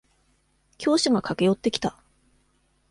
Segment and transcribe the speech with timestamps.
[0.79, 1.95] 教師が駆け寄ってきた。